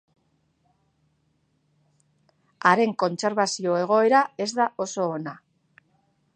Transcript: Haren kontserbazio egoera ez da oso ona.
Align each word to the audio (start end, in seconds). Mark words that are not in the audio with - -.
Haren 2.69 2.95
kontserbazio 3.03 3.77
egoera 3.83 4.25
ez 4.47 4.51
da 4.61 4.69
oso 4.87 5.07
ona. 5.19 5.39